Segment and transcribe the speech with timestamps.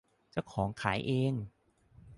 [0.31, 1.33] เจ้าของขายเอง